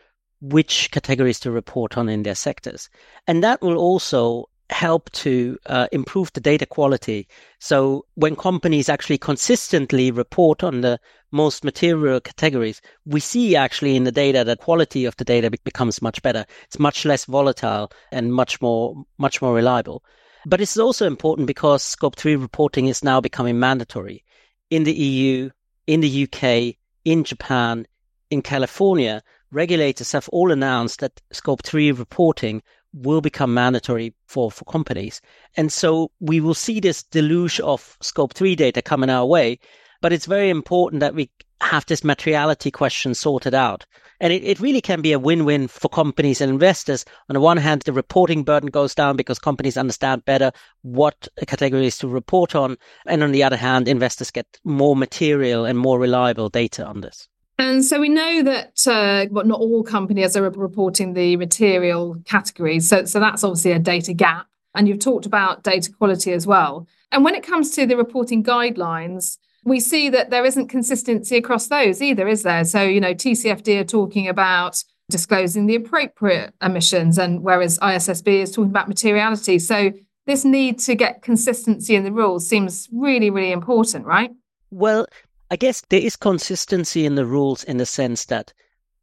which 0.42 0.90
categories 0.90 1.40
to 1.42 1.52
report 1.52 1.96
on 1.96 2.10
in 2.10 2.24
their 2.24 2.34
sectors. 2.34 2.90
And 3.28 3.44
that 3.44 3.62
will 3.62 3.78
also 3.78 4.50
help 4.70 5.12
to 5.12 5.58
uh, 5.66 5.88
improve 5.92 6.32
the 6.34 6.40
data 6.40 6.66
quality. 6.66 7.28
So 7.60 8.06
when 8.16 8.36
companies 8.36 8.90
actually 8.90 9.18
consistently 9.18 10.12
report 10.12 10.64
on 10.64 10.82
the 10.82 11.00
most 11.32 11.64
material 11.64 12.20
categories, 12.20 12.82
we 13.06 13.20
see 13.20 13.56
actually 13.56 13.96
in 13.96 14.04
the 14.04 14.12
data 14.12 14.44
that 14.44 14.60
quality 14.60 15.06
of 15.06 15.16
the 15.18 15.26
data 15.26 15.52
becomes 15.64 16.02
much 16.02 16.22
better. 16.22 16.46
It's 16.66 16.80
much 16.80 17.06
less 17.06 17.26
volatile 17.26 17.92
and 18.12 18.34
much 18.34 18.62
more 18.62 18.96
much 19.18 19.42
more 19.42 19.54
reliable. 19.54 20.04
But 20.46 20.62
it's 20.62 20.78
also 20.78 21.06
important 21.06 21.48
because 21.48 21.84
scope 21.84 22.16
3 22.16 22.36
reporting 22.36 22.88
is 22.88 23.04
now 23.04 23.20
becoming 23.20 23.60
mandatory 23.60 24.24
in 24.70 24.84
the 24.84 24.94
EU, 24.94 25.50
in 25.88 26.00
the 26.02 26.24
UK, 26.24 26.76
in 27.04 27.24
Japan, 27.24 27.86
in 28.30 28.42
California 28.42 29.24
regulators 29.52 30.12
have 30.12 30.30
all 30.30 30.52
announced 30.52 31.00
that 31.00 31.22
scope 31.32 31.64
3 31.64 31.92
reporting 31.92 32.62
will 32.94 33.22
become 33.22 33.54
mandatory 33.54 34.14
for, 34.28 34.52
for 34.52 34.66
companies. 34.66 35.22
And 35.56 35.72
so 35.72 36.12
we 36.20 36.40
will 36.40 36.54
see 36.54 36.80
this 36.80 37.04
deluge 37.04 37.60
of 37.60 37.98
scope 38.02 38.34
3 38.34 38.56
data 38.56 38.82
coming 38.82 39.10
our 39.10 39.26
way. 39.26 39.60
But 40.02 40.14
it's 40.14 40.26
very 40.26 40.50
important 40.50 41.02
that 41.02 41.14
we 41.14 41.30
have 41.62 41.86
this 41.86 42.04
materiality 42.04 42.72
question 42.72 43.14
sorted 43.14 43.54
out. 43.54 43.86
And 44.22 44.34
it, 44.34 44.44
it 44.44 44.60
really 44.60 44.82
can 44.82 45.02
be 45.02 45.14
a 45.14 45.20
win 45.20 45.46
win 45.46 45.68
for 45.68 45.90
companies 45.90 46.42
and 46.42 46.52
investors. 46.52 47.06
On 47.30 47.34
the 47.34 47.40
one 47.40 47.58
hand, 47.58 47.84
the 47.84 47.94
reporting 47.94 48.44
burden 48.44 48.70
goes 48.70 48.96
down 48.96 49.16
because 49.16 49.40
companies 49.40 49.78
understand 49.78 50.26
better 50.26 50.52
what 50.82 51.28
categories 51.48 51.98
to 52.00 52.08
report 52.08 52.56
on. 52.56 52.78
And 53.06 53.24
on 53.24 53.32
the 53.32 53.44
other 53.44 53.58
hand, 53.58 53.88
investors 53.88 54.32
get 54.32 54.48
more 54.64 54.96
material 54.96 55.66
and 55.66 55.78
more 55.78 56.00
reliable 56.00 56.50
data 56.50 56.86
on 56.86 57.02
this. 57.02 57.28
And 57.60 57.84
so 57.84 58.00
we 58.00 58.08
know 58.08 58.42
that, 58.44 58.88
uh, 58.88 59.26
but 59.32 59.46
not 59.46 59.60
all 59.60 59.84
companies 59.84 60.38
are 60.38 60.50
reporting 60.50 61.14
the 61.14 61.36
material 61.36 62.16
categories. 62.24 62.88
So, 62.88 63.04
so 63.04 63.20
that's 63.20 63.44
obviously 63.44 63.74
a 63.74 63.80
data 63.80 64.14
gap. 64.14 64.48
And 64.76 64.88
you've 64.88 65.00
talked 65.00 65.26
about 65.26 65.64
data 65.64 65.92
quality 65.92 66.32
as 66.32 66.48
well. 66.48 66.88
And 67.12 67.26
when 67.26 67.36
it 67.36 67.44
comes 67.44 67.72
to 67.72 67.86
the 67.86 67.98
reporting 67.98 68.46
guidelines, 68.46 69.38
we 69.66 69.82
see 69.82 70.10
that 70.10 70.30
there 70.30 70.46
isn't 70.46 70.70
consistency 70.70 71.36
across 71.36 71.68
those 71.68 72.02
either, 72.02 72.30
is 72.30 72.44
there? 72.44 72.64
So, 72.64 72.84
you 72.84 73.02
know, 73.02 73.14
TCFD 73.14 73.82
are 73.82 73.84
talking 73.84 74.30
about 74.30 74.82
disclosing 75.10 75.66
the 75.66 75.76
appropriate 75.76 76.54
emissions, 76.62 77.18
and 77.18 77.42
whereas 77.42 77.78
ISSB 77.80 78.42
is 78.42 78.52
talking 78.52 78.70
about 78.70 78.88
materiality. 78.88 79.60
So, 79.60 79.92
this 80.28 80.46
need 80.46 80.80
to 80.80 80.94
get 80.94 81.24
consistency 81.24 81.96
in 81.96 82.04
the 82.04 82.12
rules 82.12 82.48
seems 82.48 82.88
really, 82.94 83.32
really 83.32 83.52
important, 83.52 84.06
right? 84.06 84.30
Well, 84.70 85.08
I 85.52 85.56
guess 85.56 85.82
there 85.90 86.00
is 86.00 86.16
consistency 86.16 87.06
in 87.06 87.16
the 87.16 87.26
rules 87.26 87.64
in 87.64 87.78
the 87.78 87.86
sense 87.86 88.26
that 88.26 88.54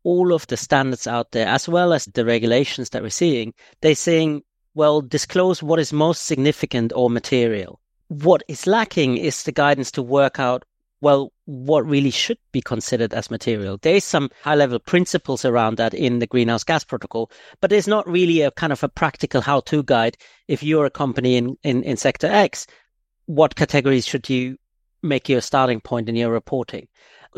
all 0.05 0.33
of 0.33 0.47
the 0.47 0.57
standards 0.57 1.09
out 1.09 1.33
there, 1.33 1.49
as 1.49 1.69
well 1.69 1.93
as 1.93 2.05
the 2.05 2.25
regulations 2.25 2.91
that 2.91 3.03
we're 3.03 3.11
seeing, 3.11 3.53
they're 3.81 3.97
saying, 3.97 4.43
well, 4.75 5.00
disclose 5.00 5.61
what 5.61 5.81
is 5.81 5.93
most 5.93 6.25
significant 6.25 6.93
or 6.95 7.11
material. 7.11 7.81
What 8.07 8.45
is 8.47 8.69
lacking 8.69 9.17
is 9.17 9.43
the 9.43 9.50
guidance 9.50 9.91
to 9.93 10.03
work 10.03 10.38
out, 10.38 10.65
well, 11.00 11.33
what 11.47 11.85
really 11.85 12.11
should 12.11 12.38
be 12.53 12.61
considered 12.61 13.12
as 13.12 13.29
material. 13.29 13.79
There's 13.83 14.05
some 14.05 14.31
high 14.43 14.55
level 14.55 14.79
principles 14.79 15.45
around 15.45 15.79
that 15.79 15.95
in 15.95 16.21
the 16.21 16.29
greenhouse 16.29 16.62
gas 16.62 16.85
protocol, 16.85 17.33
but 17.61 17.71
there's 17.71 17.88
not 17.88 18.09
really 18.09 18.43
a 18.43 18.53
kind 18.53 18.73
of 18.73 18.85
a 18.85 18.88
practical 18.88 19.41
how 19.41 19.61
to 19.61 19.83
guide. 19.83 20.17
If 20.47 20.62
you're 20.62 20.87
a 20.87 20.91
company 20.91 21.37
in, 21.37 21.57
in, 21.65 21.83
in 21.83 21.97
sector 21.97 22.29
X, 22.29 22.69
what 23.25 23.57
categories 23.57 24.07
should 24.07 24.31
you 24.31 24.59
make 25.06 25.28
your 25.28 25.40
starting 25.40 25.80
point 25.80 26.08
in 26.08 26.16
your 26.16 26.30
reporting. 26.30 26.88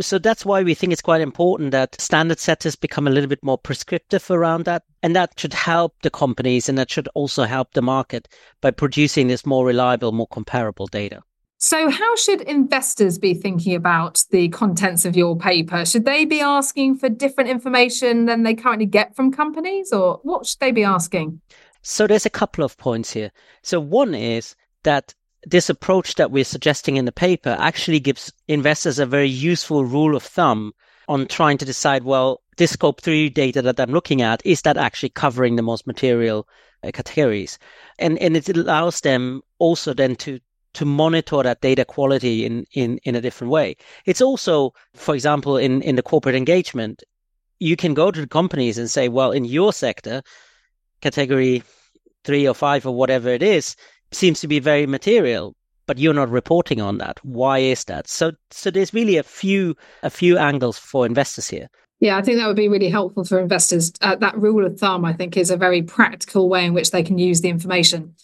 So 0.00 0.18
that's 0.18 0.44
why 0.44 0.62
we 0.62 0.74
think 0.74 0.92
it's 0.92 1.02
quite 1.02 1.20
important 1.20 1.72
that 1.72 2.00
standard 2.00 2.38
setters 2.38 2.76
become 2.76 3.08
a 3.08 3.10
little 3.10 3.28
bit 3.28 3.42
more 3.42 3.58
prescriptive 3.58 4.30
around 4.30 4.64
that. 4.64 4.84
And 5.02 5.16
that 5.16 5.38
should 5.38 5.52
help 5.52 5.94
the 6.02 6.10
companies 6.10 6.68
and 6.68 6.78
that 6.78 6.90
should 6.90 7.08
also 7.14 7.44
help 7.44 7.72
the 7.72 7.82
market 7.82 8.28
by 8.60 8.70
producing 8.70 9.26
this 9.26 9.44
more 9.44 9.66
reliable, 9.66 10.12
more 10.12 10.28
comparable 10.28 10.86
data. 10.86 11.22
So, 11.60 11.90
how 11.90 12.14
should 12.14 12.42
investors 12.42 13.18
be 13.18 13.34
thinking 13.34 13.74
about 13.74 14.24
the 14.30 14.48
contents 14.50 15.04
of 15.04 15.16
your 15.16 15.36
paper? 15.36 15.84
Should 15.84 16.04
they 16.04 16.24
be 16.24 16.40
asking 16.40 16.98
for 16.98 17.08
different 17.08 17.50
information 17.50 18.26
than 18.26 18.44
they 18.44 18.54
currently 18.54 18.86
get 18.86 19.16
from 19.16 19.32
companies, 19.32 19.92
or 19.92 20.20
what 20.22 20.46
should 20.46 20.60
they 20.60 20.70
be 20.70 20.84
asking? 20.84 21.40
So, 21.82 22.06
there's 22.06 22.26
a 22.26 22.30
couple 22.30 22.62
of 22.62 22.76
points 22.76 23.10
here. 23.10 23.32
So, 23.62 23.80
one 23.80 24.14
is 24.14 24.54
that 24.84 25.16
this 25.44 25.70
approach 25.70 26.16
that 26.16 26.30
we're 26.30 26.44
suggesting 26.44 26.96
in 26.96 27.04
the 27.04 27.12
paper 27.12 27.56
actually 27.58 28.00
gives 28.00 28.32
investors 28.48 28.98
a 28.98 29.06
very 29.06 29.28
useful 29.28 29.84
rule 29.84 30.16
of 30.16 30.22
thumb 30.22 30.72
on 31.08 31.26
trying 31.26 31.58
to 31.58 31.64
decide, 31.64 32.04
well, 32.04 32.42
this 32.56 32.72
scope 32.72 33.00
three 33.00 33.28
data 33.28 33.62
that 33.62 33.80
I'm 33.80 33.92
looking 33.92 34.20
at, 34.20 34.44
is 34.44 34.62
that 34.62 34.76
actually 34.76 35.10
covering 35.10 35.56
the 35.56 35.62
most 35.62 35.86
material 35.86 36.46
uh, 36.82 36.90
categories? 36.92 37.58
And, 37.98 38.18
and 38.18 38.36
it 38.36 38.48
allows 38.48 39.00
them 39.00 39.42
also 39.58 39.94
then 39.94 40.16
to, 40.16 40.40
to 40.74 40.84
monitor 40.84 41.42
that 41.42 41.60
data 41.60 41.84
quality 41.84 42.44
in, 42.44 42.66
in, 42.72 42.98
in 43.04 43.14
a 43.14 43.20
different 43.20 43.52
way. 43.52 43.76
It's 44.04 44.20
also, 44.20 44.74
for 44.94 45.14
example, 45.14 45.56
in, 45.56 45.82
in 45.82 45.96
the 45.96 46.02
corporate 46.02 46.34
engagement, 46.34 47.02
you 47.58 47.76
can 47.76 47.94
go 47.94 48.10
to 48.10 48.20
the 48.20 48.26
companies 48.26 48.76
and 48.76 48.90
say, 48.90 49.08
well, 49.08 49.32
in 49.32 49.44
your 49.44 49.72
sector, 49.72 50.22
category 51.00 51.62
three 52.24 52.46
or 52.46 52.54
five 52.54 52.84
or 52.86 52.94
whatever 52.94 53.30
it 53.30 53.42
is, 53.42 53.76
seems 54.12 54.40
to 54.40 54.48
be 54.48 54.58
very 54.58 54.86
material 54.86 55.54
but 55.88 55.98
you're 55.98 56.14
not 56.14 56.28
reporting 56.28 56.82
on 56.82 56.98
that. 56.98 57.18
Why 57.24 57.58
is 57.58 57.84
that? 57.84 58.06
So 58.06 58.32
so 58.50 58.70
there's 58.70 58.94
really 58.94 59.16
a 59.16 59.24
few 59.24 59.74
a 60.04 60.10
few 60.10 60.38
angles 60.38 60.78
for 60.78 61.04
investors 61.06 61.48
here. 61.48 61.68
Yeah, 62.00 62.16
I 62.16 62.22
think 62.22 62.38
that 62.38 62.46
would 62.46 62.56
be 62.56 62.68
really 62.68 62.90
helpful 62.90 63.24
for 63.24 63.40
investors. 63.40 63.92
Uh, 64.00 64.14
that 64.16 64.38
rule 64.38 64.64
of 64.64 64.78
thumb, 64.78 65.04
I 65.04 65.12
think, 65.12 65.36
is 65.36 65.50
a 65.50 65.56
very 65.56 65.82
practical 65.82 66.48
way 66.48 66.64
in 66.64 66.74
which 66.74 66.92
they 66.92 67.02
can 67.02 67.18
use 67.18 67.40
the 67.40 67.48
information. 67.48 68.14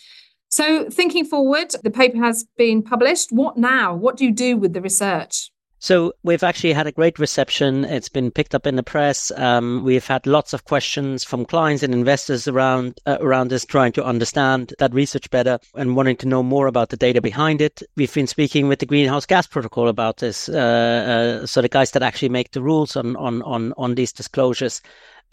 So, 0.49 0.89
thinking 0.89 1.25
forward, 1.25 1.73
the 1.83 1.91
paper 1.91 2.19
has 2.19 2.47
been 2.57 2.83
published. 2.83 3.33
What 3.33 3.57
now? 3.57 3.93
What 3.97 4.17
do 4.17 4.25
you 4.25 4.31
do 4.31 4.57
with 4.57 4.75
the 4.75 4.81
research? 4.81 5.51
So 5.85 6.15
we've 6.23 6.43
actually 6.43 6.73
had 6.73 6.87
a 6.87 6.93
great 6.93 7.19
reception. 7.19 7.85
It's 7.85 8.09
been 8.09 8.31
picked 8.31 8.55
up 8.55 8.67
in 8.67 8.77
the 8.77 8.83
press. 8.83 9.31
Um, 9.37 9.85
we've 9.85 10.07
had 10.07 10.27
lots 10.27 10.55
of 10.55 10.65
questions 10.65 11.25
from 11.25 11.45
clients 11.45 11.83
and 11.83 11.93
investors 11.93 12.49
around 12.49 12.99
uh, 13.05 13.19
around 13.21 13.49
this, 13.49 13.67
trying 13.67 13.93
to 13.93 14.03
understand 14.03 14.73
that 14.79 14.95
research 14.95 15.31
better 15.31 15.59
and 15.75 15.95
wanting 15.95 16.17
to 16.17 16.27
know 16.27 16.43
more 16.43 16.69
about 16.69 16.89
the 16.89 16.97
data 16.97 17.21
behind 17.21 17.61
it. 17.61 17.83
We've 17.97 18.15
been 18.15 18.27
speaking 18.27 18.67
with 18.67 18.79
the 18.79 18.87
Greenhouse 18.87 19.27
Gas 19.27 19.47
Protocol 19.47 19.89
about 19.89 20.17
this, 20.17 20.49
uh, 20.49 21.43
uh, 21.43 21.47
so 21.47 21.61
the 21.61 21.69
guys 21.69 21.91
that 21.91 22.03
actually 22.03 22.31
make 22.31 22.53
the 22.53 22.63
rules 22.63 22.97
on 22.97 23.15
on 23.17 23.43
on 23.43 23.75
on 23.77 23.95
these 23.95 24.11
disclosures. 24.11 24.81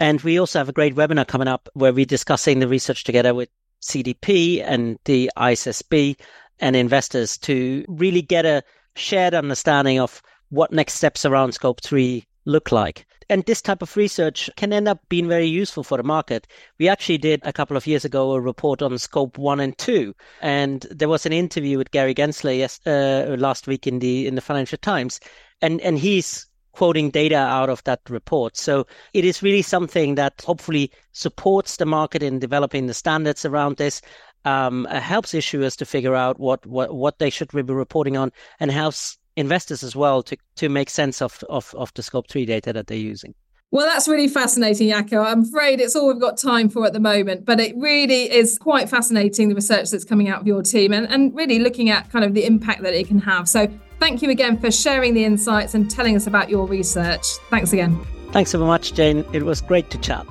And 0.01 0.20
we 0.20 0.38
also 0.38 0.60
have 0.60 0.67
a 0.67 0.74
great 0.74 0.96
webinar 0.96 1.25
coming 1.25 1.48
up 1.48 1.70
where 1.75 1.93
we're 1.93 2.03
discussing 2.03 2.60
the 2.60 2.67
research 2.67 3.05
together 3.05 3.34
with 3.34 3.48
CDP 3.81 4.62
and 4.62 5.00
the 5.05 5.31
ISSB 5.38 6.17
and 6.60 6.75
investors 6.75 7.38
to 7.38 7.86
really 7.88 8.22
get 8.22 8.46
a 8.46 8.63
shared 8.98 9.34
understanding 9.34 9.98
of 9.98 10.22
what 10.51 10.72
next 10.72 10.93
steps 10.93 11.25
around 11.25 11.53
scope 11.53 11.81
3 11.81 12.25
look 12.46 12.72
like. 12.72 13.05
And 13.29 13.46
this 13.46 13.62
type 13.62 13.81
of 13.81 13.96
research 13.96 14.50
can 14.58 14.74
end 14.74 14.89
up 14.89 15.00
being 15.08 15.27
very 15.29 15.46
useful 15.46 15.84
for 15.84 15.98
the 15.98 16.03
market. 16.03 16.48
We 16.79 16.89
actually 16.89 17.17
did 17.17 17.39
a 17.43 17.53
couple 17.53 17.77
of 17.77 17.88
years 17.88 18.03
ago 18.03 18.34
a 18.34 18.41
report 18.41 18.81
on 18.81 18.98
scope 18.98 19.38
1 19.38 19.62
and 19.62 19.77
2 19.77 20.13
and 20.41 20.86
there 20.91 21.08
was 21.08 21.25
an 21.25 21.31
interview 21.31 21.77
with 21.77 21.91
Gary 21.91 22.13
Gensler 22.13 22.58
yes, 22.58 22.86
uh, 22.86 23.36
last 23.39 23.67
week 23.67 23.88
in 23.88 24.00
the 24.00 24.27
in 24.27 24.36
the 24.36 24.41
Financial 24.41 24.77
Times 24.77 25.22
and 25.62 25.79
and 25.81 25.98
he's 25.98 26.46
quoting 26.74 27.10
data 27.10 27.38
out 27.38 27.70
of 27.70 27.84
that 27.86 28.01
report. 28.10 28.58
So 28.58 28.86
it 29.13 29.25
is 29.25 29.43
really 29.43 29.62
something 29.62 30.15
that 30.15 30.41
hopefully 30.46 30.91
supports 31.13 31.77
the 31.77 31.86
market 31.86 32.24
in 32.24 32.39
developing 32.39 32.88
the 32.88 32.93
standards 32.93 33.46
around 33.46 33.77
this. 33.77 34.01
Um, 34.43 34.86
helps 34.86 35.34
issuers 35.34 35.77
to 35.77 35.86
figure 35.86 36.15
out 36.15 36.39
what, 36.39 36.65
what, 36.65 36.96
what 36.96 37.20
they 37.20 37.29
should 37.29 37.51
be 37.51 37.62
reporting 37.62 38.17
on 38.17 38.31
and 38.60 38.72
helps 38.72 39.20
investors 39.35 39.83
as 39.83 39.95
well 39.95 40.21
to 40.23 40.38
to 40.55 40.69
make 40.69 40.89
sense 40.89 41.21
of 41.21 41.43
of, 41.50 41.73
of 41.77 41.93
the 41.93 42.03
scope 42.03 42.27
3 42.29 42.45
data 42.45 42.73
that 42.73 42.88
they're 42.88 42.97
using 42.97 43.33
well, 43.73 43.85
that's 43.85 44.05
really 44.05 44.27
fascinating, 44.27 44.89
Jaakko. 44.89 45.25
I'm 45.25 45.43
afraid 45.43 45.79
it's 45.79 45.95
all 45.95 46.09
we've 46.09 46.19
got 46.19 46.38
time 46.38 46.67
for 46.67 46.85
at 46.85 46.91
the 46.91 47.00
moment, 47.00 47.45
but 47.45 47.61
it 47.61 47.73
really 47.77 48.29
is 48.29 48.57
quite 48.57 48.89
fascinating 48.89 49.47
the 49.47 49.55
research 49.55 49.91
that's 49.91 50.03
coming 50.03 50.27
out 50.27 50.41
of 50.41 50.47
your 50.47 50.61
team 50.61 50.91
and, 50.91 51.07
and 51.07 51.33
really 51.33 51.57
looking 51.57 51.89
at 51.89 52.11
kind 52.11 52.25
of 52.25 52.33
the 52.33 52.45
impact 52.45 52.81
that 52.81 52.93
it 52.93 53.07
can 53.07 53.17
have. 53.19 53.47
So, 53.47 53.69
thank 53.97 54.21
you 54.21 54.29
again 54.29 54.59
for 54.59 54.71
sharing 54.71 55.13
the 55.13 55.23
insights 55.23 55.73
and 55.73 55.89
telling 55.89 56.17
us 56.17 56.27
about 56.27 56.50
your 56.50 56.67
research. 56.67 57.25
Thanks 57.50 57.71
again. 57.71 57.97
Thanks 58.33 58.51
so 58.51 58.59
much, 58.59 58.93
Jane. 58.93 59.23
It 59.31 59.43
was 59.43 59.61
great 59.61 59.89
to 59.91 59.97
chat. 60.00 60.27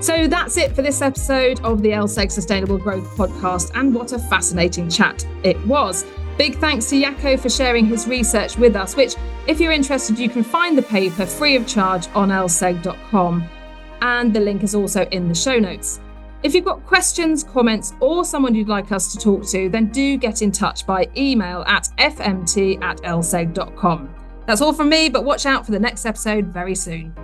So 0.00 0.28
that's 0.28 0.56
it 0.56 0.76
for 0.76 0.82
this 0.82 1.00
episode 1.00 1.60
of 1.64 1.82
the 1.82 1.88
LSEG 1.88 2.30
Sustainable 2.30 2.78
Growth 2.78 3.08
Podcast, 3.16 3.72
and 3.74 3.92
what 3.92 4.12
a 4.12 4.18
fascinating 4.18 4.88
chat 4.88 5.26
it 5.42 5.58
was. 5.66 6.04
Big 6.36 6.58
thanks 6.58 6.86
to 6.90 6.96
Jaakko 6.96 7.38
for 7.38 7.48
sharing 7.48 7.86
his 7.86 8.08
research 8.08 8.56
with 8.56 8.74
us, 8.74 8.96
which, 8.96 9.14
if 9.46 9.60
you're 9.60 9.72
interested, 9.72 10.18
you 10.18 10.28
can 10.28 10.42
find 10.42 10.76
the 10.76 10.82
paper 10.82 11.26
free 11.26 11.54
of 11.54 11.66
charge 11.66 12.08
on 12.14 12.30
lseg.com. 12.30 13.48
And 14.02 14.34
the 14.34 14.40
link 14.40 14.62
is 14.62 14.74
also 14.74 15.04
in 15.06 15.28
the 15.28 15.34
show 15.34 15.58
notes. 15.58 16.00
If 16.42 16.54
you've 16.54 16.64
got 16.64 16.84
questions, 16.84 17.42
comments, 17.42 17.94
or 18.00 18.24
someone 18.24 18.54
you'd 18.54 18.68
like 18.68 18.92
us 18.92 19.12
to 19.12 19.18
talk 19.18 19.46
to, 19.48 19.68
then 19.70 19.86
do 19.86 20.18
get 20.18 20.42
in 20.42 20.52
touch 20.52 20.86
by 20.86 21.08
email 21.16 21.64
at 21.66 21.88
fmt 21.98 22.82
at 22.82 22.98
lseg.com. 22.98 24.14
That's 24.46 24.60
all 24.60 24.74
from 24.74 24.90
me, 24.90 25.08
but 25.08 25.24
watch 25.24 25.46
out 25.46 25.64
for 25.64 25.72
the 25.72 25.78
next 25.78 26.04
episode 26.04 26.46
very 26.46 26.74
soon. 26.74 27.14